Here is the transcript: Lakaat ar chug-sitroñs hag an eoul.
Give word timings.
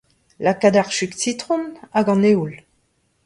Lakaat 0.43 0.75
ar 0.81 0.89
chug-sitroñs 0.95 1.79
hag 1.95 2.07
an 2.13 2.27
eoul. 2.31 2.55